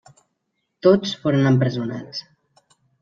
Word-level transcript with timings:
Tots 0.87 1.13
foren 1.25 1.49
empresonats. 1.51 2.23